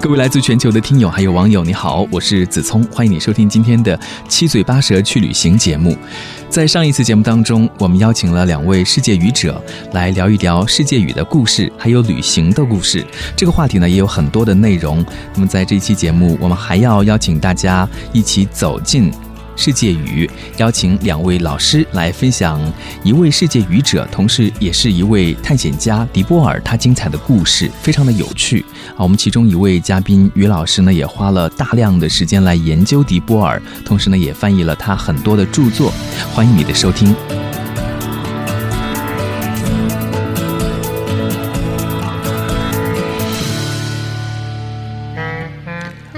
[0.00, 5.94] 各位来自全球的听友还有网友，你好，我是子聪，欢迎你收听今天的七嘴八舌去旅行节目。
[6.48, 9.62] 在上一次节目当中，我们邀请了两位世界语者
[9.92, 13.06] 来聊一聊世界语的故事，还有旅行的故事。
[13.36, 15.04] 这个话题呢也有很多的内容。
[15.34, 19.12] 那么在这一期节目，我们还要邀请大家一起走进。
[19.60, 22.58] 世界语邀请两位老师来分享
[23.04, 28.64] 一位世界语者，同时也是一位探险家迪波尔，他精彩的故事非常的有趣
[28.96, 29.00] 啊。
[29.00, 35.92] 我们其中一位嘉宾于老师呢，也花了大量的时间来研究迪波尔，同时呢也翻译了他很多的著作。
[36.32, 37.14] 欢迎你的收听。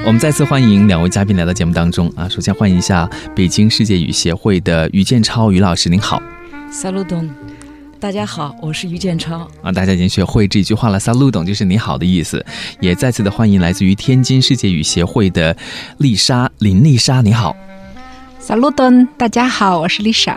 [0.05, 2.29] 我们再次欢迎两位嘉宾来到节目当中啊！
[2.29, 6.21] 首先欢迎一下北京世界语协会的于建超于老师，您好。
[6.73, 7.31] 萨鲁东，
[8.01, 9.71] 大家好，我是于建超啊！
[9.71, 12.45] 大家已经学会这句话了，萨鲁东就是你好的意思。
[12.81, 15.57] 也再次的欢迎来自于天津世界语协会的
[15.99, 17.57] 丽莎林丽莎，你好。
[18.41, 20.33] 萨鲁东，大家好，我是丽莎。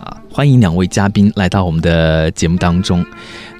[0.00, 3.06] 啊，欢迎两位嘉宾来到我们的节目当中。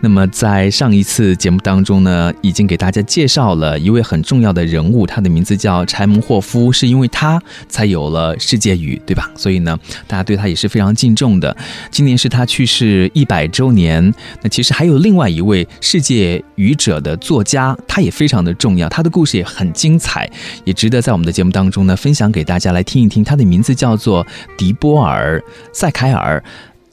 [0.03, 9.31] 那么在上一次节目当中呢，已经给大家介绍了一位很重要的人物，他的名字叫柴门霍夫，是因为他才有了世界语，对吧？
[9.37, 11.55] 所以呢，大家对他也是非常敬重的。
[11.91, 14.13] 今年是他去世一百周年。
[14.43, 20.29] 那其实还有另外一位世界语者的作家，他也非常的重要，他的故事也很精彩，
[20.65, 23.23] 也值得在我们的节目当中呢分享给大家来听一听。
[23.23, 25.39] 他的名字叫做迪波尔·
[25.75, 26.43] 塞凯尔。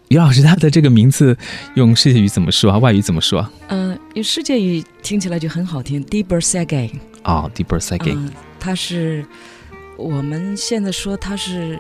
[0.10, 1.38] 于老师，他的这个名字
[1.76, 2.78] 用世界语怎么说啊？
[2.78, 3.46] 外语怎么说？
[3.68, 6.92] 嗯，用世界语听起来就很好听 d e b e r s e g e
[7.24, 9.26] 啊 d e b e r s e g e 他是
[9.98, 11.78] 我们现在说他是，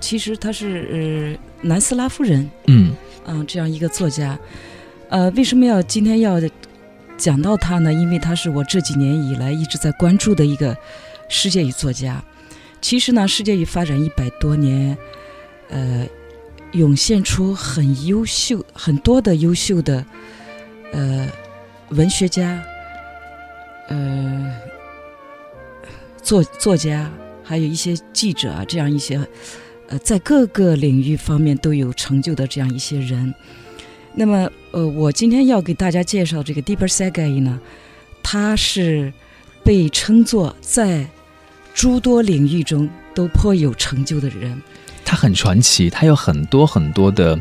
[0.00, 2.50] 其实他是呃南斯拉夫人。
[2.66, 2.92] 嗯
[3.26, 4.36] 嗯，这样一个作家。
[5.08, 6.40] 呃，为什么要今天要
[7.16, 7.92] 讲到他呢？
[7.92, 10.76] 因为他是我这几年以来一直在关注的一个
[11.28, 12.20] 世界语作家。
[12.80, 14.98] 其实呢，世界语发展一百多年，
[15.68, 16.04] 呃。
[16.72, 20.04] 涌现出很优秀、很多的优秀的
[20.92, 21.28] 呃
[21.90, 22.62] 文学家、
[23.88, 24.56] 呃
[26.22, 27.10] 作作家，
[27.42, 29.18] 还有一些记者啊，这样一些
[29.88, 33.34] 呃在各个领域方面都有成就的这样一些人。
[34.14, 37.60] 那么呃，我今天要给大家介绍这个 Deeper s e g e 呢，
[38.22, 39.12] 他是
[39.64, 41.06] 被称作在
[41.74, 44.60] 诸多领域中都颇有成就的人。
[45.10, 47.36] 他很传奇，他有很多很多的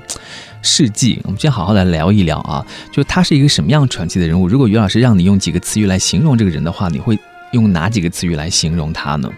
[0.64, 1.22] 事迹。
[1.24, 4.48] 我们先好好来聊一聊啊，就他是一个什么样传奇的人物？
[4.48, 7.20] 如果于老师让你用几个词语来形容这个人的话，你会
[7.52, 9.32] 用哪几个词语来形容他呢？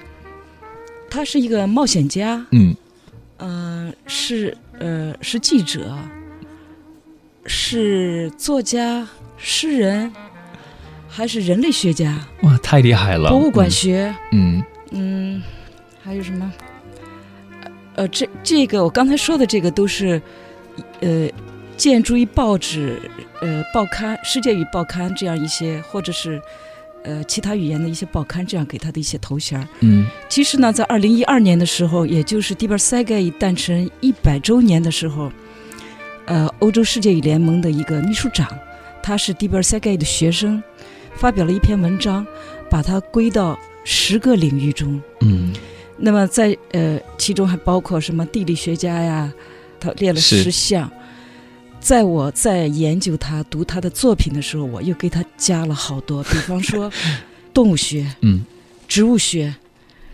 [1.09, 2.74] 他是一个冒险家，嗯，
[3.36, 5.94] 呃，是呃是记者，
[7.46, 9.06] 是作家、
[9.36, 10.09] 诗人，
[11.09, 12.18] 还是人类学家？
[12.44, 13.30] 哇，太厉害了！
[13.30, 15.44] 博物馆学，嗯嗯，
[16.02, 16.50] 还有什么？
[18.01, 20.19] 呃，这这个我刚才说的这个都是，
[21.01, 21.29] 呃，
[21.78, 23.00] 建筑于报纸、
[23.41, 26.41] 呃报刊、世界语报刊这样一些，或者是
[27.03, 35.31] 呃其他语言的一些报刊这样给他的一些头衔嗯，其实呢，在二零一二年的时候，也就是 i e s e g e 诞辰一百周年的时候，
[36.25, 38.47] 呃，欧洲世界语联盟的一个秘书长，
[39.03, 40.63] 他是 i e s e g e 的学生，
[41.13, 42.25] 发表了一篇文章，
[42.67, 45.00] 把它归到十个领域中。
[45.19, 45.53] 嗯。
[46.01, 49.31] 那么在呃，其中还包括什么地理学家呀？
[49.79, 50.91] 他列了十项。
[51.79, 56.91] 在我在研究他、读他的作品的时候，我又给他加了好多，比方说
[57.53, 58.45] 动物学、嗯，
[58.88, 59.56] 植物学，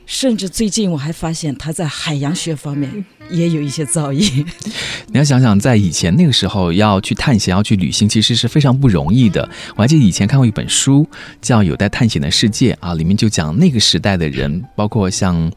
[0.08, 4.44] 甚至最近我还发现他在海洋学方面也有一些造诣。
[5.12, 9.48] 你要想想，在以前那个时候要去探险、要去旅行，其实是非常不容易的。
[9.76, 11.06] 我还记得以前看过一本书，
[11.42, 15.52] 叫《有待探险的世界》啊，里面就讲那个时代的人，包括像。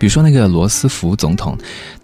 [0.00, 1.54] 比如说那个罗斯福总统，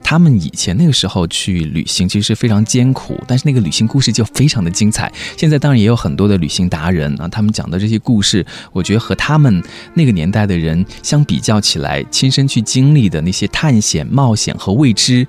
[0.02, 5.10] 他们以前那个时候去旅行其实是非常艰苦，但是那个旅行故事就非常的精彩。
[5.34, 9.62] 现在当然也有很多的旅行达人啊，他们讲的这些故事，我觉得和他们
[9.94, 15.26] 那个年代的人相比较起来，亲身去经历的那些探险、冒险和未知，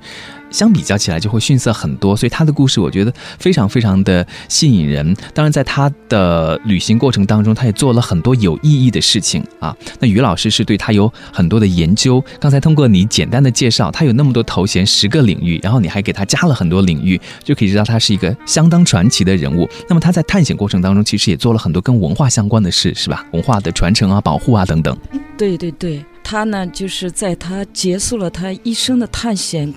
[0.50, 5.16] 相比较起来就会逊色很多，所以他的故事我觉得非常非常的吸引人。
[5.34, 9.76] 当然，在他的旅行过程当中，他也做了很多有意义的事情啊。
[10.00, 12.24] 那于老师是对他有很多的研究。
[12.40, 19.68] 刚才通过你简单的介绍，他有那么多头衔，十个领域，然后你还给他加了很多领域，就可以知道他是一个相当传奇的人物。
[19.90, 23.26] 那么他在探险过程当中，其实也做了很多跟文化相关的事，是吧？
[23.32, 24.98] 文化的传承啊、保护啊等等。
[25.38, 29.74] 对对对，他呢，就是在他结束了他一生的探险。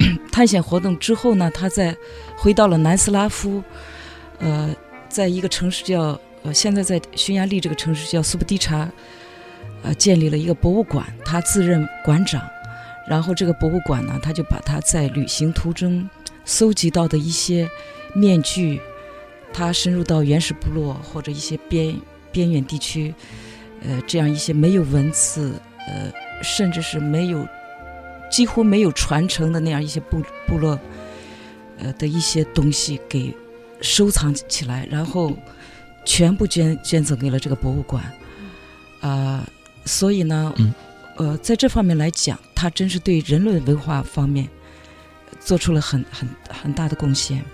[0.32, 1.94] 探险活动之后呢，他在
[2.36, 3.62] 回到了南斯拉夫，
[4.38, 4.74] 呃，
[5.08, 8.90] 在一个城市叫呃，现在在匈牙利这个城市叫苏布迪查，
[9.82, 12.40] 呃，建立了一个博物馆，他自任馆长。
[13.06, 16.08] 然后这个博物馆呢，他就把他在旅行途中
[16.44, 17.68] 搜集到的一些
[18.14, 18.80] 面具，
[19.52, 21.94] 他深入到原始部落或者一些边
[22.32, 23.12] 边远地区，
[23.82, 26.10] 呃，这样一些没有文字，呃，
[26.42, 27.46] 甚至是没有。
[28.30, 30.78] 几乎没有传承的那样一些部部落，
[31.78, 33.34] 呃的一些东西给
[33.80, 35.36] 收藏起来，然后
[36.04, 38.04] 全部捐捐赠给了这个博物馆，
[39.00, 39.46] 啊，
[39.84, 40.54] 所以呢，
[41.16, 44.48] 呃，在这方面来讲，他真是对人类文化方面
[45.40, 47.44] 做出了很很很大的贡献。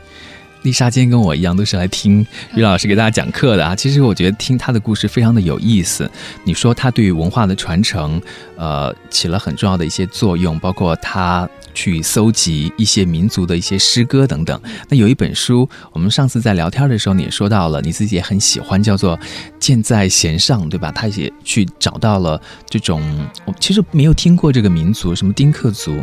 [0.67, 2.27] 丽莎今天跟我一样，都是来听
[2.57, 3.77] 于老师给大家讲课的啊。
[3.77, 6.11] 其实我觉得听他的故事非常的有意思。
[6.43, 8.21] 你说他对于文化的传承，
[8.57, 14.61] 呃，起了很重要的一些作用，包括他去搜集一些民族的一些诗歌等等。
[14.89, 19.17] 那有一本书，我们上次在聊天的时候你也说到了，你自己也很喜欢，叫做
[19.61, 20.91] 《箭在弦上》，对吧？
[20.91, 23.01] 他也去找到了这种，
[23.45, 26.03] 我其实没有听过这个民族，什么丁克族。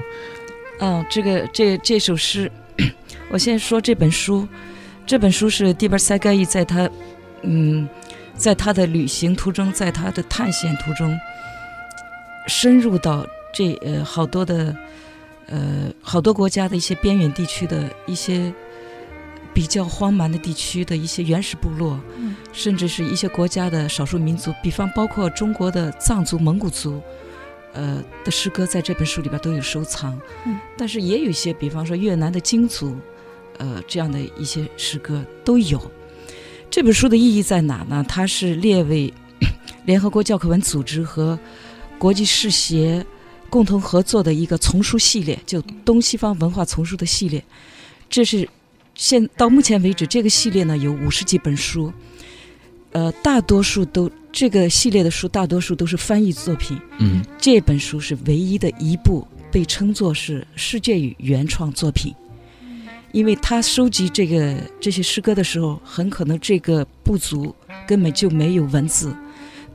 [0.80, 2.50] 嗯，这个这这首诗。
[3.32, 4.48] 我先说这本书，
[5.06, 6.90] 这本书是蒂尔塞盖伊在他，
[7.42, 7.88] 嗯，
[8.36, 11.18] 在他的旅行途中，在他的探险途中，
[12.48, 14.76] 深入到这呃好多的
[15.48, 18.54] 呃好多国家的一些边远地区的一些
[19.54, 22.00] 比较荒蛮的地区的一些原始部落，
[22.52, 27.02] 甚至是一些国家的少数民族，比方包括中国的藏族、蒙古族。
[27.74, 32.96] 呃的诗歌在这本书里边都有收藏，嗯，但是也有一些，比方说越南的金族，
[33.58, 35.82] 呃，这样的一些诗歌都有。
[36.70, 38.06] 这本书的意义在哪呢？
[38.08, 39.14] 它是列为
[39.86, 41.38] 联合国教科文组织和
[41.98, 43.06] 国际世协
[43.50, 47.44] 共同合作的一个丛书系列，就东西方文化丛书的系列。
[48.10, 48.48] 这是
[48.96, 51.92] 现到目前为止，这个系列呢有五十几本书，
[52.92, 54.10] 呃，大多数都。
[54.34, 62.12] 这个系列的书大多数都是翻译作品，嗯，这本书是唯一的一部被称作是世界语原创作品，
[63.12, 69.16] 因为他收集这个这些诗歌的时候，很可能这个部族根本就没有文字，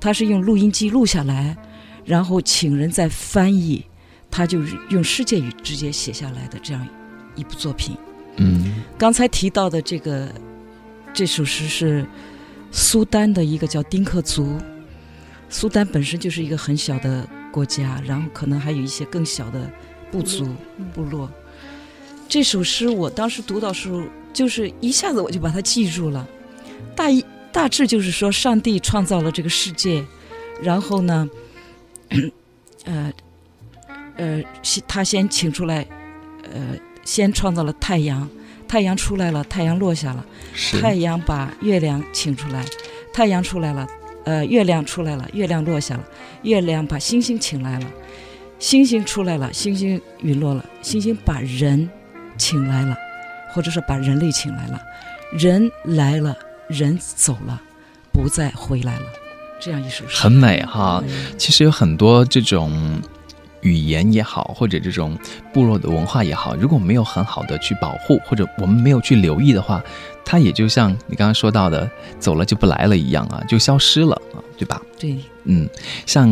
[0.00, 1.56] 他是用录音机录下来，
[2.04, 3.84] 然后请人再翻译，
[4.28, 6.84] 他就是用世界语直接写下来的这样
[7.36, 7.96] 一部作品。
[8.38, 10.34] 嗯，刚才提到的这个
[11.14, 12.04] 这首诗是。
[12.70, 14.58] 苏丹的一个叫丁克族，
[15.48, 19.70] 苏丹本身就是一个很小的国家，然后可能还有一些更小的
[20.10, 20.46] 部族
[20.94, 21.30] 部落。
[22.28, 26.28] 这首诗我当时读到时候，就是一下子我就把它记住了。
[26.94, 30.04] 大一大致就是说，上帝创造了这个世界，
[30.62, 31.28] 然后呢，
[32.84, 33.12] 呃
[34.16, 34.42] 呃，
[34.86, 35.86] 他先请出来，
[36.52, 38.28] 呃，先创造了太阳。
[38.68, 40.24] 太阳出来了，太阳落下了。
[40.80, 42.64] 太阳把月亮请出来，
[43.12, 43.88] 太阳出来了，
[44.24, 46.04] 呃，月亮出来了，月亮落下了。
[46.42, 47.86] 月亮把星星请来了，
[48.58, 50.64] 星星出来了，星星陨落了。
[50.82, 51.88] 星星把人
[52.36, 52.94] 请来了，
[53.52, 54.78] 或者是把人类请来了。
[55.32, 56.36] 人来了，
[56.68, 57.60] 人走了，
[58.12, 59.06] 不再回来了。
[59.58, 61.02] 这样一首诗很美哈。
[61.36, 63.00] 其实有很多这种。
[63.62, 65.18] 语言也好，或者这种
[65.52, 69.82] 部落的文化也好，如果没有很好的去保护，或者我们没有去留意的话，
[70.24, 74.80] 它也就像你刚刚说到的，走了就不来了一样啊，就消失了啊，对吧？
[74.98, 75.68] 对，嗯，
[76.06, 76.28] 像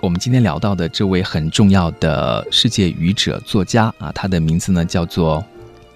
[0.00, 5.44] 我们今天聊到的这位很重要的世界语者作家啊，他的名字呢叫做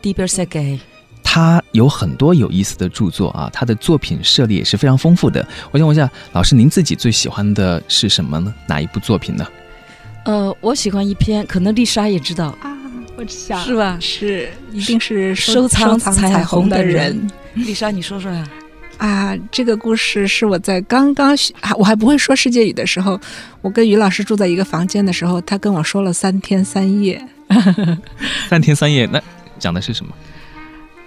[0.00, 0.80] d i b e r s e g e
[1.22, 5.44] 他有很多有意思的著作啊，他的作品涉猎也是非常丰富的。
[5.72, 8.54] 我想问一下老师，您自己最喜欢的是什么呢？
[8.68, 9.44] 哪一部作品呢？
[10.24, 12.76] 呃，我喜欢一篇，可能丽莎也知道啊，
[13.16, 13.98] 我想是吧？
[14.00, 17.30] 是，一定是收藏彩虹的人。
[17.54, 18.48] 丽莎，你说说呀？
[18.96, 23.20] 啊，这个故事是我在刚刚学，我还不会说世界语的时候，
[23.60, 27.20] 我跟于老师住在一个房间的时候，他跟我说了三天三夜。
[28.48, 29.20] 三天三夜，那
[29.58, 30.12] 讲的是什么？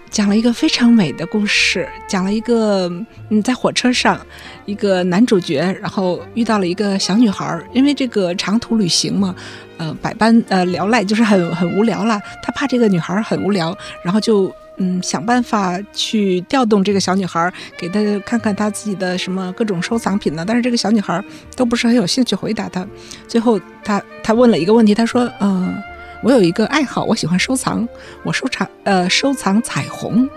[0.10, 2.90] 讲了一个非常美的故事，讲了一个
[3.30, 4.20] 嗯，在火车上，
[4.66, 9.36] 一个男主角，然后遇到了一个小女孩儿，因为这个长途旅行嘛，
[9.78, 12.20] 呃，百般呃聊赖，就是很很无聊了。
[12.42, 20.44] 他怕这个女孩儿很无聊，然后就嗯想办法去调动这个小女孩儿，给她看看她自己的什么各种收藏品呢。
[20.48, 21.24] 但是这个小女孩儿
[21.56, 22.88] 都不是很有兴趣回答他。
[23.28, 25.76] 最后他他问了一个问题，他说，嗯。
[26.24, 27.88] 我有一个爱好，我喜欢收藏，
[28.24, 30.30] 我收藏呃收藏彩虹。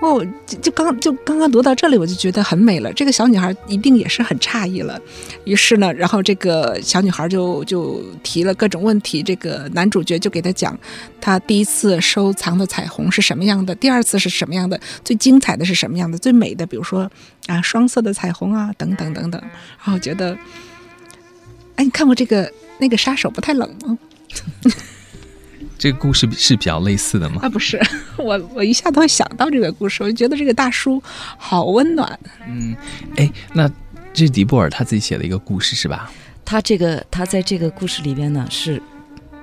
[0.00, 2.92] 哦，就就刚就刚刚读到这里，我就觉得很美了。
[2.92, 4.96] 这个小女孩一定也是很诧异了。
[5.42, 10.78] 于是呢，然后这个小女孩就就提了各种问题，这个男主角就给她讲，
[11.20, 17.10] 他第一次收藏的彩虹是什么样的，第二次是什么样的，最精彩的是什么样的，最美的，比如说
[17.48, 19.42] 啊双色的彩虹啊等等等等。
[19.84, 20.38] 然后觉得，
[21.74, 23.98] 哎，你看过这个那个杀手不太冷吗？
[25.78, 27.40] 这个故事是比较类似的吗？
[27.42, 27.80] 啊，不是，
[28.18, 31.00] 我我一下都会想到这个故事，我就觉得这个大叔
[31.36, 32.18] 好温暖。
[32.48, 32.74] 嗯，
[33.16, 33.68] 哎，那
[34.12, 36.10] 这是迪布尔他自己写的一个故事是吧？
[36.44, 38.82] 他这个他在这个故事里边呢，是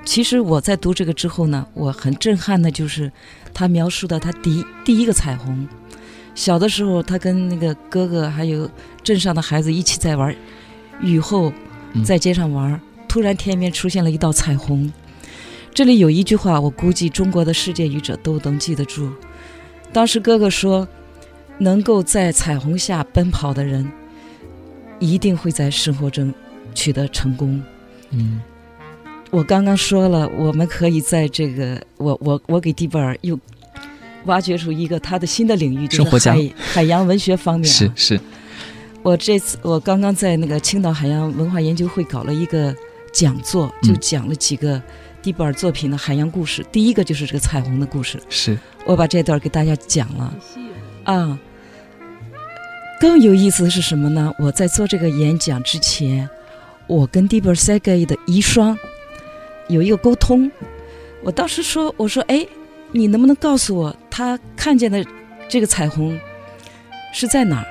[0.04, 3.12] 其实我在读这个之后呢，我很震撼的，就是
[3.54, 5.68] 他描述的他第第一个彩虹。
[6.34, 8.70] 小的时候，他跟那个哥哥还有
[9.02, 10.36] 镇上的孩子一起在玩，
[11.00, 11.54] 雨后
[12.04, 12.78] 在街上玩。
[13.16, 14.92] 突然，天边出现了一道彩虹。
[15.74, 19.10] 这里有一句话，我估计中国的世界语者都能记得住。
[19.94, 20.86] 当时哥哥说
[21.58, 23.90] ：“能够在彩虹下奔跑的人，
[25.00, 26.34] 一定会在生活中
[26.74, 27.64] 取得成功。”
[28.12, 28.42] 嗯，
[29.32, 33.40] 我刚刚说了，我们可以在这个，我我我给迪贝尔又
[34.26, 37.66] 挖掘出一个他的新的领域，就是海海洋文学方面。
[37.66, 38.20] 是是，
[39.02, 42.76] 我这次我刚刚在那个青岛海洋文化研究会搞了一个。
[43.16, 44.82] 讲座就讲了几个
[45.22, 48.22] 蒂布尔作品的海洋故事，第一个就是这个彩虹的故事。
[48.28, 50.34] 是我把这段给大家讲了
[51.06, 51.40] 啊。
[53.00, 54.34] 更有意思的是什么呢？
[54.38, 56.30] 我在做这个演讲之前，
[56.88, 58.78] 我跟蒂布尔塞盖的遗孀
[59.70, 60.52] 有一个沟通。
[61.24, 62.46] 我当时说：“我说，哎，
[62.92, 65.04] 你能不能告诉我他看见的
[65.48, 66.20] 这个彩虹
[67.14, 67.66] 是在哪儿？”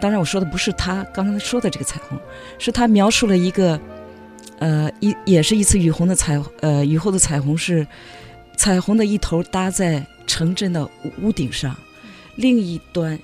[0.00, 2.16] 当然，我说的不是他刚刚说的这个彩虹，
[2.60, 3.80] 是他描述了一个。
[4.58, 7.86] 呃，一也是一次雨虹的彩，呃，雨后的彩虹是
[8.56, 10.88] 彩虹的一头搭在城镇的
[11.20, 11.76] 屋顶上，
[12.36, 13.18] 另一端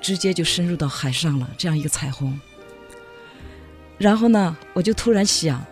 [0.00, 2.38] 直接就深入到海上了，这样一个彩虹。
[3.98, 5.64] 然后呢，我就突然想，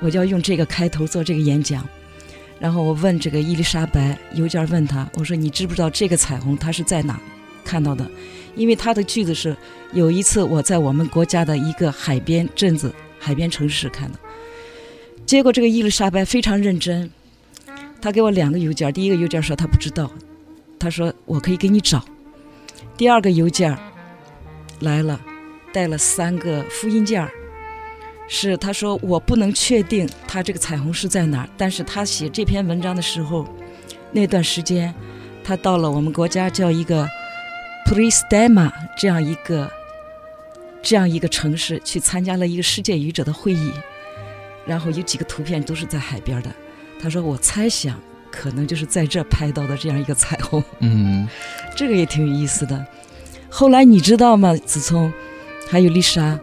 [0.00, 1.86] 我就要用这个开头做这个演讲。
[2.58, 7.20] 然后我问这个伊丽莎白邮件问她，我说你知不知道这个彩虹它是在哪
[7.64, 8.10] 看到的？
[8.56, 9.54] 因为他的句子是
[9.92, 14.18] 有一次我在我们国家的一个海边镇子、海边城市看的。
[15.26, 17.10] 结果这个伊丽莎白非常认真，
[18.00, 18.92] 他给我两个邮件。
[18.92, 20.08] 第一个邮件说他不知道，
[20.78, 22.04] 他说我可以给你找。
[22.96, 23.76] 第二个邮件
[24.80, 25.20] 来了，
[25.72, 27.28] 带了三个复印件
[28.28, 33.48] 是他说我不能确定他这个彩虹是在哪儿，但是他写这篇文章的时候，
[34.12, 34.94] 那段时间
[35.42, 37.04] 他到了我们国家叫一个
[37.84, 39.68] p r i s t e m a 这样一个
[40.80, 43.72] 这样一个城市去参加了一个世界语者的会议。
[44.66, 46.50] 然后有几个图片都是在海边的，
[47.00, 47.98] 他说我猜想
[48.30, 51.26] 可能就是在这拍到的这样一个彩虹，嗯，
[51.76, 52.84] 这个也挺有意思的。
[53.48, 54.54] 后来你知道吗？
[54.56, 55.10] 子聪，
[55.68, 56.38] 还有丽莎，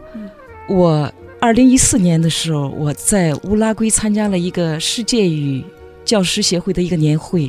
[0.68, 5.62] 我二零一四年的时候，我在乌拉圭参加了一个世界语
[6.04, 7.48] 教师协会的一个年会，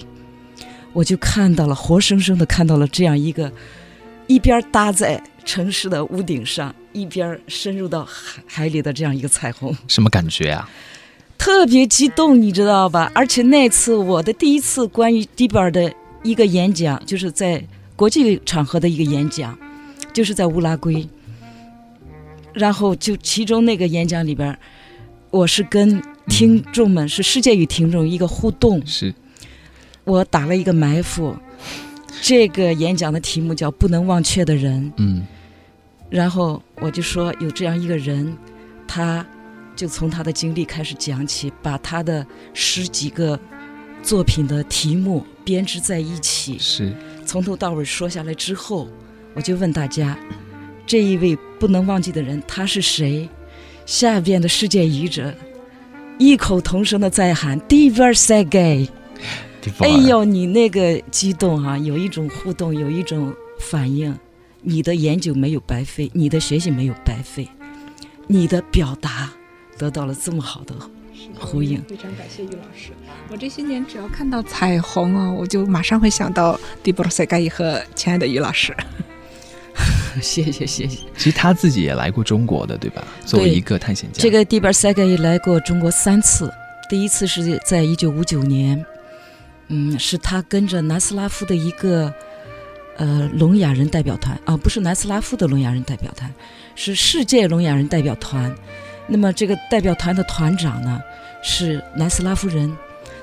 [0.93, 3.51] 我就看到了活生生的看到了这样一个
[4.27, 6.75] 一边搭在城市的屋顶上。
[6.95, 10.69] 一边深入到海海里的这样一个彩虹，什么感觉啊？
[11.37, 13.11] 特别激动，你知道吧？
[13.13, 17.61] 而且那次我的第一次关于迪布尔的一个演讲，就是在
[17.97, 19.57] 国际场合的一个演讲，
[20.13, 21.05] 就是在乌拉圭。
[22.53, 24.57] 然后就其中那个演讲里边，
[25.29, 29.13] 我是跟听众们是世界与听众一个互动，是
[30.05, 31.35] 我打了一个埋伏。
[32.21, 34.81] 这个演讲的题目叫《不能忘却的人》。
[34.95, 35.27] 嗯。
[36.15, 38.33] 然后我就说有这样一个人，
[38.87, 39.25] 他
[39.75, 43.37] 就从他的经历开始讲起，把他的十几个
[44.01, 46.95] 作品的题目编织在一起，是
[47.25, 48.87] 从头到尾说下来之后，
[49.33, 50.17] 我就问大家，
[50.87, 53.27] 这一位不能忘记的人他是谁？
[53.85, 55.33] 下边的世界语者
[56.17, 58.89] 异口同声的在喊 d i v e r s e g a y
[59.79, 64.17] 哎呦，你那个激动啊，有一种互动，有一种反应。
[64.67, 67.47] 你的研究没有白费，你的学习没有白费，
[68.27, 69.31] 你的表达
[69.77, 70.73] 得到了这么好的
[71.39, 71.79] 呼应。
[71.83, 72.89] 非常感谢于老师。
[73.29, 78.75] 我这些年只要看到彩虹啊，我就马上会想到迪波罗塞盖伊和亲爱的于老师。
[80.21, 80.87] 谢谢谢谢。
[81.15, 83.03] 其实他自己也来过中国的，对吧？
[83.23, 86.51] 作为一个探险家，这个迪波塞盖伊来过中国三次。
[86.89, 88.83] 第一次是在一九五九年，
[89.67, 92.13] 嗯，是他跟着南斯拉夫的一个
[92.97, 96.33] 呃聋哑人代表团啊，不是南斯拉夫的聋哑人代表团，
[96.75, 98.53] 是世界聋哑人代表团。
[99.07, 100.99] 那么这个代表团的团长呢
[101.43, 102.75] 是南斯拉夫人，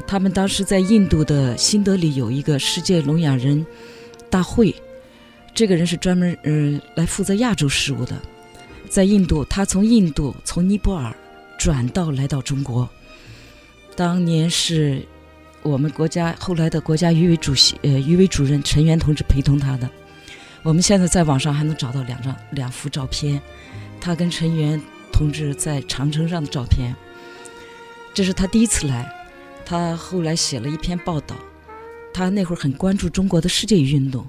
[0.07, 3.67] 他们当时在印度的新德里有一个世界聋哑人
[4.31, 4.75] 大会，
[5.55, 8.17] 这个人是专门呃来负责亚洲事务的，
[8.89, 11.15] 在印度，他从印度从尼泊尔
[11.59, 12.89] 转到来到中国。
[13.97, 15.07] 当年是
[15.63, 19.89] 我们国家后来的国家语委主席呃语委主任陈元同志陪同他的。
[20.65, 23.41] 我们现在在网上还能找到两张两幅照片，
[24.01, 24.81] 他跟陈元
[25.13, 26.95] 同志在长城上的照片。
[28.13, 29.09] 这是他第一次来，
[29.65, 31.37] 他后来写了一篇报道，
[32.13, 34.27] 他那会儿很关注中国的世界语运动，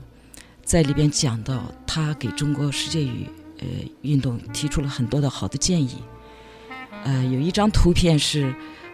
[0.63, 3.27] 在里边讲到他给中国世界语
[3.59, 3.65] 呃
[4.03, 5.97] 运动提出了很多的好的建议。
[7.03, 8.53] 呃，有一张图片是。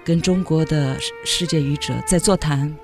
[0.10, 2.76] 跟中国的世界语者在座谈。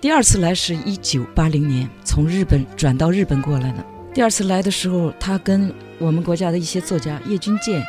[0.00, 3.84] 第二次来是一九八零年，从日本转到日本过来的。
[4.14, 7.84] 第二次来的时候，他跟我们国家的一些作家叶君健，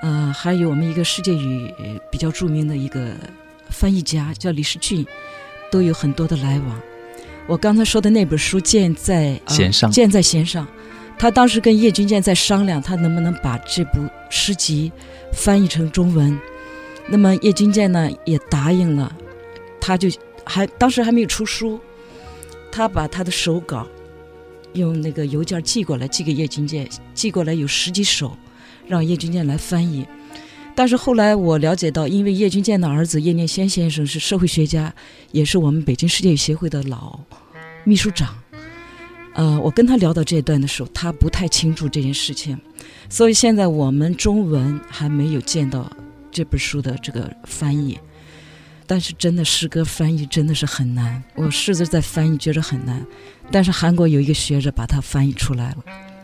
[0.00, 1.70] 呃，还有我们一个世界语
[2.10, 3.12] 比较著名的一个
[3.68, 5.04] 翻译家叫李世俊，
[5.70, 6.80] 都有很多的来往。
[7.46, 10.66] 我刚才说的那本书《剑在弦上》，剑在弦上，
[11.18, 14.90] 他当时跟叶君健在商量，他能不能把这部诗集
[15.34, 16.40] 翻译成中文。
[17.08, 19.14] 那么叶君健呢也答应了，
[19.80, 20.08] 他就
[20.44, 21.78] 还当时还没有出书，
[22.72, 23.86] 他把他的手稿
[24.72, 28.36] 用那个邮件寄过来，寄给叶君健，寄过来有十几首，
[28.88, 30.06] 让叶君健来翻译。
[30.74, 34.92] 但是后来我了解到，因为叶君健的儿子叶念先先生是社会学家，
[35.30, 37.20] 也是我们北京世界语协会的老
[37.84, 38.34] 秘书长，
[39.34, 42.58] 呃，我跟他聊到这一段的时候，他不太清楚这件事情，
[43.08, 45.88] 所以现在我们中文还没有见到。
[46.34, 47.96] 这本书的这个翻译，
[48.88, 51.22] 但是真的诗歌翻译真的是很难。
[51.36, 53.06] 我试着在翻译，觉得很难。
[53.52, 55.76] 但是韩国有一个学者把它翻译出来了，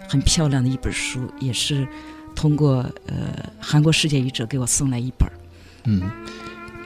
[0.09, 1.87] 很漂亮的一本书，也是
[2.35, 5.31] 通过呃韩国世界语者给我送来一本。
[5.85, 6.11] 嗯，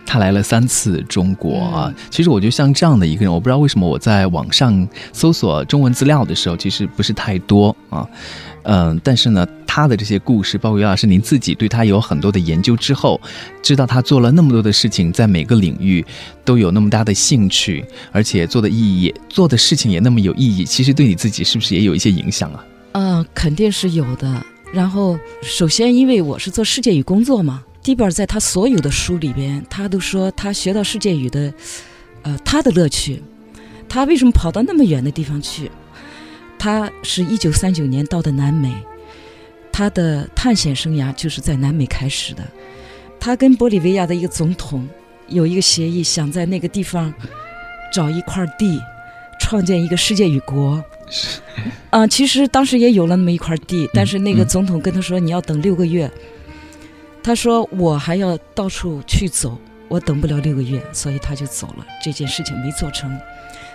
[0.05, 1.95] 他来了三次中国啊。
[2.11, 8.07] 其实我觉得像这样的一个人，我不知道为什么我在网上搜索中文资料的时候，其实不是太多啊。
[8.65, 13.21] 嗯，但是呢，他的这些故事，包括于老师您自己对他有很多的研究之后，
[13.61, 16.05] 知道他做了那么多的事情，在每个领域
[16.45, 20.65] 都有那么大的兴趣，而且做的意义、做的事情也那么有意义。
[20.65, 22.65] 其实对你自己是不是也有一些影响啊？
[22.93, 24.47] 嗯，肯定是有的。
[24.73, 31.53] 然后，首先因为我是做世界语工作嘛，迪贝尔在他所有的书里边，他都说他学到世界语的，
[32.23, 33.21] 呃，他的乐趣，
[33.89, 35.69] 他为什么跑到那么远的地方去？
[36.57, 38.73] 他是一九三九年到的南美，
[39.77, 42.45] 他的探险生涯就是在南美开始的。
[43.19, 44.89] 他跟玻利维亚的一个总统
[45.27, 47.13] 有一个协议，想在那个地方
[47.93, 48.81] 找一块地，
[49.41, 50.81] 创建一个世界与国。
[51.91, 56.09] 啊，其实当时也有了那么一块地，但是那个总统跟他说：“你要等六个月。”
[57.21, 59.59] 他说：“我还要到处去走，
[59.89, 61.85] 我等不了六个月，所以他就走了。
[62.01, 63.11] 这件事情没做成。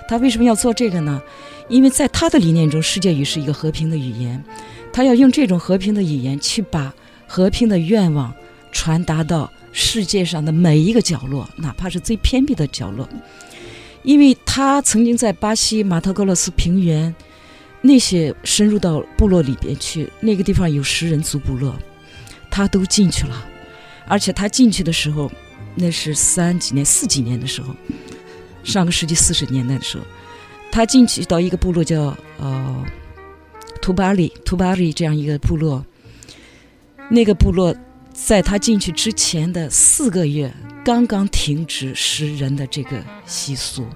[0.09, 1.21] 他为什么要做这个呢？”
[1.69, 4.43] 因为在他的理念中，世界语是一个和平的语言，
[4.91, 6.91] 他要用这种和平的语言去把
[7.27, 8.33] 和平的愿望
[8.71, 13.07] 传达到世界上的每一个角落，哪怕是最偏僻的角落。
[14.01, 17.13] 因为他曾经在巴西马特格罗斯平原
[17.81, 21.77] 那些深入到部落里边去，那个地方有食人族部落，
[22.49, 23.45] 他都进去了，
[24.07, 25.31] 而且他进去的时候，
[25.75, 27.75] 那是三几年、四几年的时候，
[28.69, 30.03] 上个世纪四十年代的时候。
[30.71, 32.85] 他进去到一个部落叫呃
[33.81, 35.83] 图巴里图巴里这样一个部落，
[37.09, 37.75] 那个部落
[38.13, 40.53] 在他进去之前的四个月
[40.85, 43.87] 刚刚停止食人的这个习俗，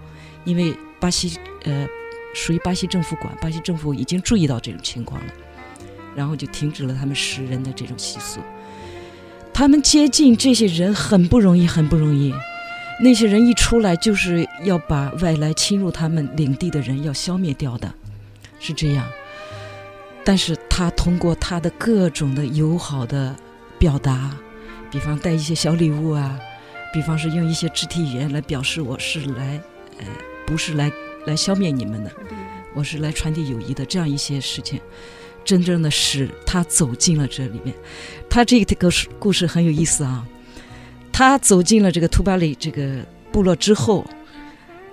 [0.46, 1.86] 因为巴西呃
[2.34, 5.34] 属于巴西政府管，巴西政府已经注意到这种情况了，
[6.16, 8.40] 然后就停止了他们食人的这种习俗。
[9.54, 12.34] 他们接近这些人很不容易，很不容易。
[13.00, 17.94] 那些人一出来就是要把外来侵入他们领地的人要消灭掉的，
[18.60, 19.06] 是这样。
[20.24, 23.36] 但是他通过他的各种的友好的
[23.78, 24.32] 表达，
[24.90, 26.40] 比方带一些小礼物啊，
[26.94, 29.60] 比方是用一些肢体语言来表示我是来，
[30.00, 30.06] 呃，
[30.46, 30.90] 不是来
[31.26, 32.12] 来消灭你们的，
[32.74, 34.80] 我是来传递友谊的这样一些事情，
[35.44, 37.76] 真正的使他走进了这里面。
[38.30, 40.26] 他这个故事故事很有意思啊。
[41.14, 42.98] 他走进了这个图巴里这个
[43.32, 44.06] 部落之后，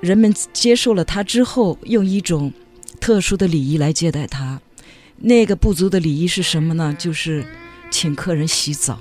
[0.01, 2.53] 人们接受了他之后，用一种
[3.01, 4.61] 特殊的礼仪来接待他。
[5.17, 6.95] 那个部族的礼仪是什么呢？
[6.99, 7.45] 就是
[7.91, 8.99] 请客人洗澡。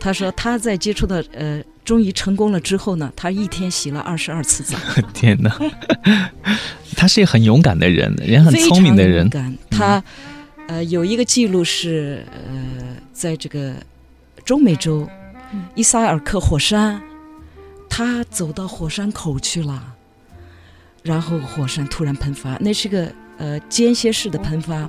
[0.00, 4.78] 他说他在接触到呃，终于成功了之后呢，他一天洗了二十二次澡。
[5.14, 5.56] 天哪，
[6.94, 9.22] 他是一个很勇敢的人，人很聪明的人。
[9.22, 9.56] 勇敢。
[9.70, 10.02] 他
[10.68, 13.74] 呃有一个记录是呃，在这个
[14.44, 15.08] 中美洲
[15.74, 17.00] 伊萨尔克火山，
[17.88, 19.94] 他走到火山口去了，
[21.02, 24.88] 然后火山突然喷发，那是个呃间歇式的喷发。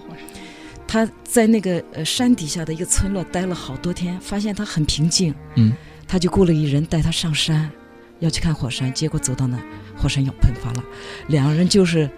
[0.87, 5.71] 他在那个呃山底下的一个村落待了好多天，发现他很平静，嗯，
[6.07, 7.69] 他就雇了一人带他上山，
[8.17, 8.91] 要去看火山。
[8.91, 9.57] 结果走到那，
[9.95, 10.83] 火山要喷发了，
[11.27, 12.09] 两个人就是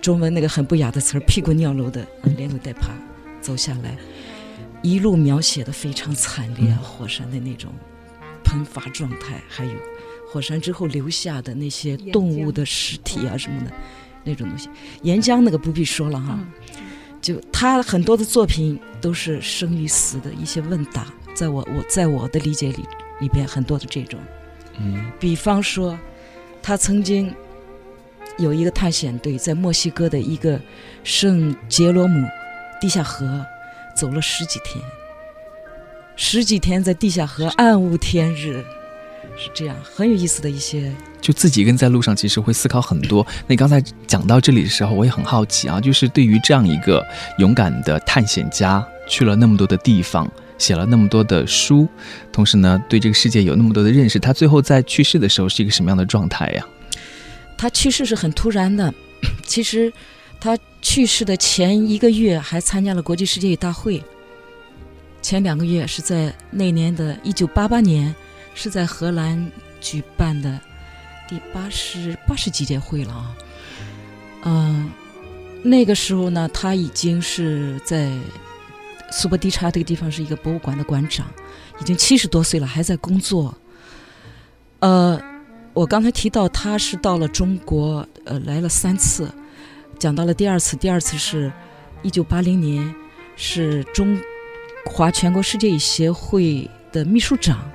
[0.00, 2.90] 中文那个很不雅的词儿，屁滚尿流的嗯连滚带爬
[3.40, 3.96] 走下来，
[4.80, 7.72] 一路描写的非常惨烈，火山的那种
[8.44, 9.72] 喷发状态，还有
[10.30, 13.72] 火山之后留下的那些动物的尸体啊什么的
[14.24, 14.68] 那种东西。
[15.02, 16.38] 岩浆那个不必说了哈。
[17.20, 22.82] 就他很多的作品都是生与死的一些问答，在我我在我的理解里
[23.20, 24.18] 里边很多的这种，
[24.78, 25.98] 嗯比方说，
[26.62, 27.34] 他曾经
[28.38, 30.58] 有一个探险队在墨西哥的一个
[31.04, 32.26] 圣杰罗姆
[32.80, 33.44] 地下河
[33.94, 34.82] 走了十几天，
[36.22, 38.62] 十几天在地下河暗无天日，
[39.38, 43.26] 是这样很有意思的一些就自己一个人在路上，其实会思考很多。
[43.46, 47.02] 那你刚才讲到这里的时候，我也很好奇啊，就是对于这样一个
[47.38, 51.88] 勇敢的探险家，去了那么多的地方，写了那么多的书，
[52.30, 56.68] 同时呢，对这个世界有那么多的认识，他最后在去世的时候是一个什么样的状态呀？
[57.56, 58.92] 他去世是很突然的，
[59.46, 59.90] 其实
[60.38, 64.02] 他去世的前一个月还参加了国际世界语大会，
[65.22, 68.14] 前两个月是在那年的一九八八年，
[68.54, 70.58] 是在荷兰举办的
[71.28, 73.36] 第八十八十几届会了啊。
[74.44, 74.90] 嗯、
[75.62, 78.10] 那个时候呢，他已经是在
[79.10, 81.26] 苏博蒂查这个地方是一个博物馆的馆长，
[81.80, 83.54] 已经七十多岁了，还在工作。
[84.78, 85.20] 呃，
[85.74, 89.30] 我刚才提到他是到了中国，呃，来了三次，
[89.98, 91.52] 讲到了第二次，第二次是
[92.02, 92.94] 一九八零年，
[93.36, 94.18] 是中
[94.86, 97.70] 华全国世界语协会的秘书长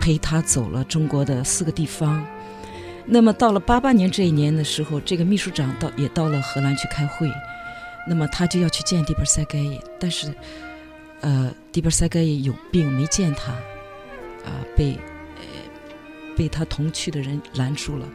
[0.00, 2.24] 陪他走了中国的四个地方。
[3.04, 7.30] 那么到了八八年这一年的时候，这个秘书长到也到了荷兰去开会，
[8.08, 10.34] 那么他就要去见迪本塞盖耶，但是，
[11.20, 13.52] 呃，迪本塞盖耶有病没见他，
[14.44, 14.98] 啊、被
[15.36, 15.42] 呃
[16.36, 18.08] 被他同去的人拦住了。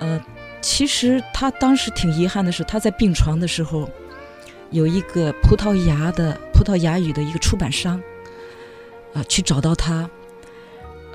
[0.00, 0.20] 呃，
[0.60, 3.88] 其实他当时挺遗憾的是，他在病床的时候，
[4.70, 8.00] 有一个葡萄牙的葡萄牙语的一个出版商，
[9.12, 10.08] 啊、去找到他，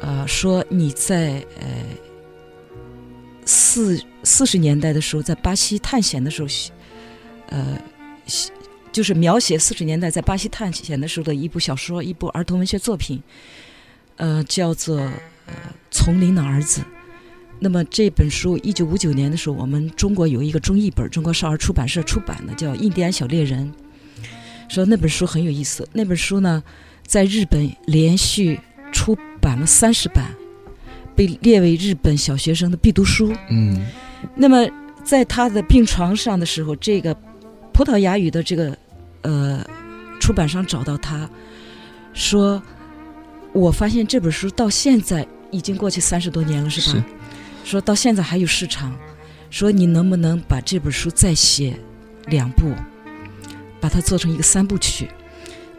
[0.02, 1.66] 呃，说你在呃
[3.46, 6.48] 四四十年代的时候，在巴西探险的时候，
[7.48, 7.78] 呃，
[8.26, 8.52] 写
[8.92, 13.22] 就是描写四十年代在巴西探险的时候的一部小说，一部儿童文学作品，
[14.18, 14.98] 呃，叫做
[15.48, 15.54] 《呃
[15.92, 16.82] 丛林的儿子》。
[17.60, 23.72] 那么这本书，一九五九年的时候，我们中国有一个中译本，中国少儿出版社出版的，叫《印第安小猎人》。
[24.74, 26.64] 说那本书很有意思，那本书呢，
[27.06, 28.60] 在日本连续
[28.92, 30.26] 出版了三十版，
[31.16, 33.34] 被列为日本小学生的必读书。
[33.50, 33.86] 嗯
[34.36, 34.68] 那么
[35.04, 37.16] 在他的病床上的时候，这个
[37.74, 38.78] 葡萄牙语的这个
[39.24, 39.66] 呃
[40.20, 41.30] 出版商找到他，
[42.14, 42.62] 说
[43.54, 47.06] ：“我发现这本书到现在已经过去三十多年了，是吧？
[47.70, 48.98] 说到现在还有市场，
[49.52, 51.80] 说你能不能把这本书再写
[52.26, 52.74] 两部，
[53.80, 55.08] 把它做成一个三部曲？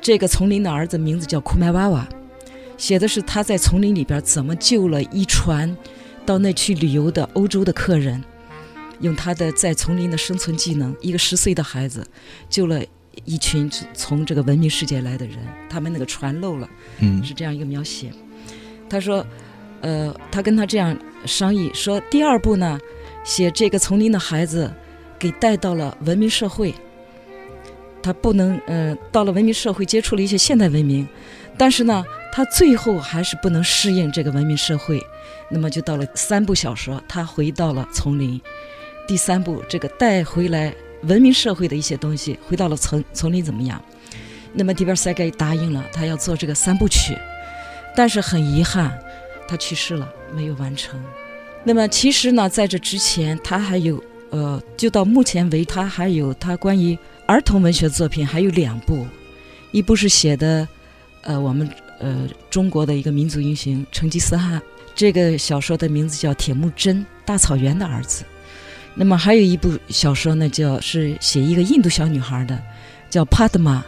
[0.01, 2.09] 这个丛林的儿子名字叫库麦娃娃，
[2.79, 5.77] 写的是他在丛林里边怎么救了一船
[6.25, 8.23] 到那去旅游的欧洲的客人，
[9.01, 12.07] 用他的在丛林的生存技能，一个十岁的孩子
[12.49, 12.81] 救了
[13.25, 16.71] 一群从这个文明世界来的人，他们那个船漏了。
[17.01, 18.13] 嗯是这样一个描写。
[18.89, 19.27] 他说，
[19.81, 22.79] 呃，他跟他这样商议说，第二部呢，
[23.25, 24.73] 写这个丛林的孩子
[25.19, 26.75] 给带到了文明社会，
[28.03, 31.07] 他不能呃，到了文明社会接触了一些现代文明，
[31.57, 35.01] 但是呢，他最后还是不能适应这个文明社会，
[35.51, 38.41] 那么就到了三部小说，他回到了丛林。
[39.07, 43.83] 第三部这个带回来文明社会的一些东西，回到了丛丛林怎么样？
[44.53, 47.17] 那么迪贝塞盖答应了，他要做这个三部曲，
[47.97, 48.97] 但是很遗憾，
[49.51, 51.03] 他去世了，没有完成。
[51.65, 59.05] 那么其实呢，在这之前，他还有呃，就到目前为止，他还有他关于儿童文学作品还有两部，
[59.73, 60.67] 一部是写的，
[61.23, 64.63] 呃，我们呃中国的一个民族英雄成吉思汗。
[64.95, 68.23] 这个小说的名字叫《铁木真大草原的儿子》。
[68.95, 72.57] 那么还有一部小说呢，叫是写一个印度小女孩的，
[73.09, 73.85] 叫帕德玛，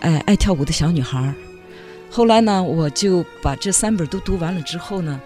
[0.00, 1.34] 哎，爱跳舞的小女孩。
[2.16, 5.20] 后来呢，我就把这三本都读完了之后呢，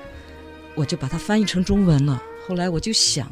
[0.74, 2.20] 我就把它翻译成中文了。
[2.44, 3.31] 后来我就想，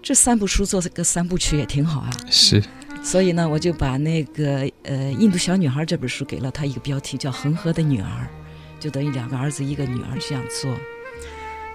[0.00, 2.10] 这三部书做个三部曲也挺好啊。
[2.30, 2.64] 是。
[3.02, 8.26] 所以呢，我就把那个呃《印度小女孩》这本书给了她一个标题，叫《恒河的女儿》，
[8.82, 10.74] 就等于两个儿子一个女儿这样做。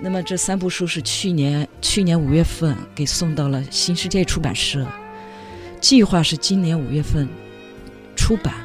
[0.01, 4.83] 那么这三部书是去年去年五月份给送到了新世界出版社，
[5.79, 7.29] 计划是今年五月份
[8.15, 8.55] 出版，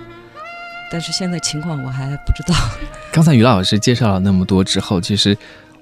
[0.90, 2.54] 但是现在情况我还不知道。
[3.12, 5.36] 刚才于老师介绍了那么多之后，其实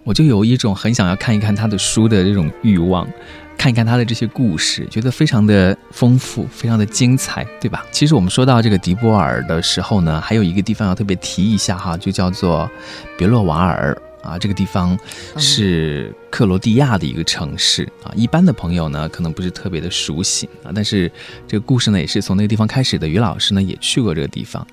[0.05, 3.09] 我就有一种很想要看一看他的书的这种欲望，
[3.57, 7.85] 看一看他的这些故事，觉得非常的丰富，非常的精彩，对吧？
[7.91, 12.71] 其实我们说到这个迪波尔的时候呢，还有一个地方要特别提一下哈，就叫做
[13.17, 13.97] 别洛瓦尔。
[14.21, 14.99] 啊，这个地方
[15.37, 18.11] 是克罗地亚的一个城市啊。
[18.17, 20.73] 一般的朋友呢，可能不是特别的熟悉啊。
[20.75, 21.11] 但是
[21.47, 23.07] 这个故事呢，也是从那个地方开始的。
[23.09, 24.67] 于老师呢，也去过这个地方。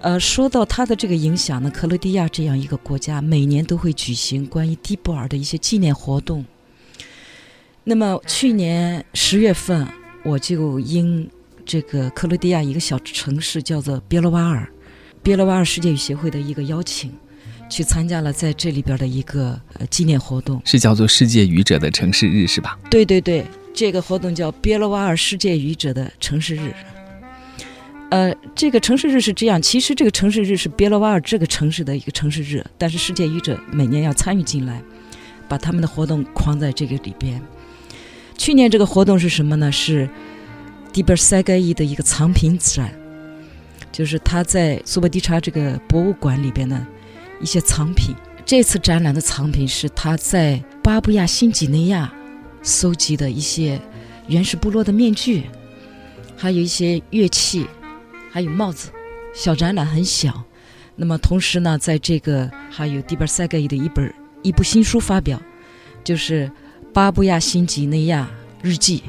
[0.00, 6.44] 呃，说到他的这个影响呢，克罗地亚这样一个国家，每年都会举行关于蒂布尔的一些纪念活动。
[7.84, 9.86] 那么去年十月份，
[10.24, 11.28] 我就应
[11.64, 14.68] 这个克罗地亚一个小城市叫做别罗瓦尔，
[15.22, 17.12] 别罗瓦尔世界语协会的一个邀请。
[17.70, 22.78] 去参加了在这里边的一个呃纪念活动，是叫做世界语者的城市日是吧？
[22.90, 26.72] 对对对，这个活动叫别罗瓦尔世界语者的城市日。
[28.10, 34.82] 呃，这个城市日是这样，其实这个城市日是别罗瓦尔这个城市的一个城市日，但是世界语者每年要参与进来，
[35.46, 37.42] 把他们的活动框在这个里边。
[38.36, 39.70] 去年这个活动是什么呢？
[39.70, 40.08] 是
[40.92, 42.90] 迪贝尔塞盖伊的一个藏品展，
[43.92, 46.86] 就是他在苏博蒂查这个博物馆里边呢。
[47.40, 52.12] 一些藏品，这次展览的藏品是他在巴布亚新几内亚
[52.62, 53.80] 搜集的一些
[54.26, 55.44] 原始部落的面具，
[56.36, 57.64] 还有一些乐器，
[58.30, 58.90] 还有帽子。
[59.34, 60.44] 小展览很小。
[60.96, 64.12] 那么同时呢，在这个还有迪巴塞格伊的一本
[64.42, 65.40] 一部新书发表，
[66.02, 66.48] 就是
[66.92, 68.28] 《巴布亚新几内亚
[68.62, 69.02] 日记》，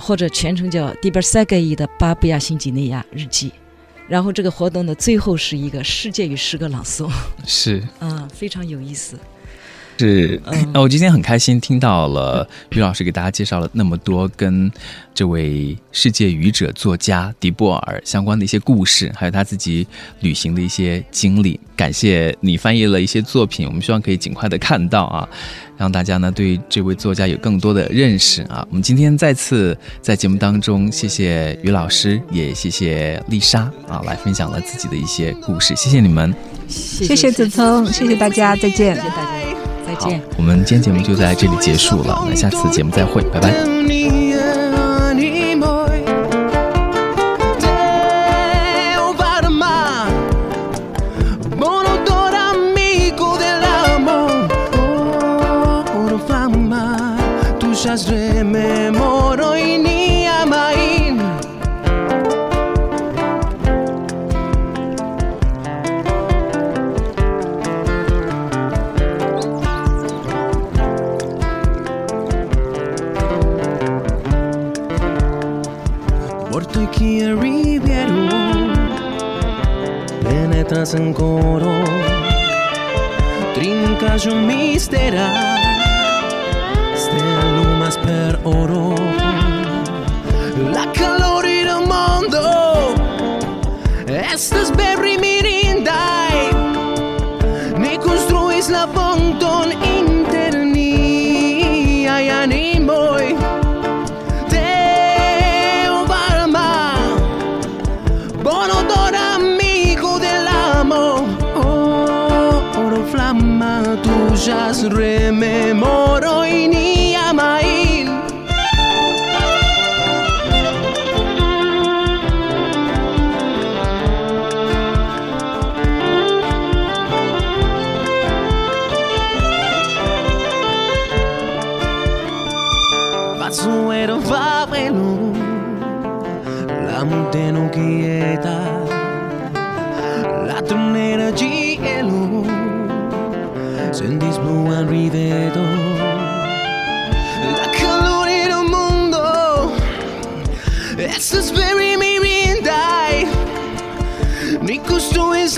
[0.00, 3.50] 或者全称叫迪巴塞格伊的《巴布亚新几内亚日记》。
[4.08, 7.10] 然后这个活动的最后是一个世界与诗歌朗诵，
[7.46, 9.18] 是，嗯，非常有意思。
[9.98, 10.40] 是，
[10.72, 14.70] 那我今天很开心听到了于老师给大家介绍了那么多跟
[15.14, 19.86] 这位世界愚者作家迪波尔相关的一些故事，还有他自己
[20.20, 21.58] 旅行的一些经历。
[21.76, 25.28] 感谢你翻译了一些作品，我们希望可以尽快的看到啊，
[25.76, 28.66] 让大家呢对这位作家有更多的认识啊。
[28.70, 36.34] 我们今天再次在节目当中，谢谢于老师，也谢谢丽莎啊，来分享了自己的一些故事，谢谢你们，
[36.68, 39.53] 谢谢子聪，谢谢大家，再见，谢谢大家。
[39.94, 44.33] 好，我们今天节目就在这里结束了，那下次节目再会，拜拜。
[81.24, 81.74] coro
[83.54, 85.26] Trincajo mistera
[87.02, 88.94] Stelumas per oro.
[90.76, 92.94] La calorira mondo
[94.32, 95.43] Estas berrimira
[114.92, 115.23] red.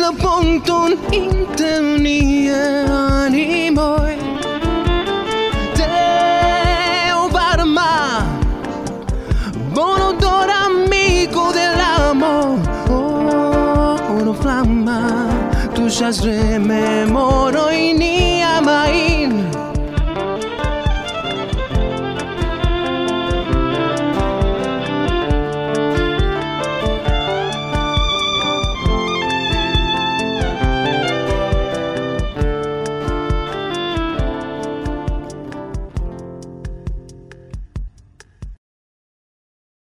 [0.07, 2.87] za ponton inte nije
[10.67, 15.27] amico dell'amo Oh, una flamma
[15.75, 17.71] Tu già rememoro